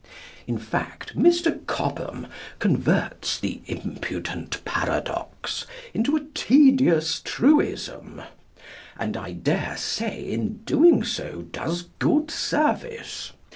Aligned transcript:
In 0.47 0.57
fact, 0.57 1.15
Mr. 1.15 1.59
Cobbam 1.67 2.25
converts 2.57 3.39
the 3.39 3.61
impudent 3.67 4.65
paradox 4.65 5.67
into 5.93 6.15
a 6.15 6.25
tedious 6.33 7.21
truism, 7.23 8.23
and, 8.97 9.15
I 9.15 9.33
dare 9.33 9.77
say, 9.77 10.23
in 10.23 10.63
doing 10.63 11.03
so 11.03 11.43
does 11.51 11.83
good 11.99 12.31
service. 12.31 13.31